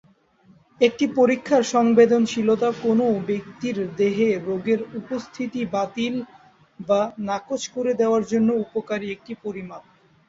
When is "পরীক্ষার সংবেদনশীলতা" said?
1.17-2.69